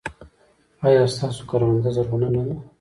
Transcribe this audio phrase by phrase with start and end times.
[0.87, 2.55] ایا ستاسو کرونده زرغونه نه ده؟